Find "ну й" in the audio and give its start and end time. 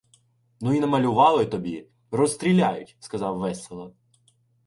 0.61-0.79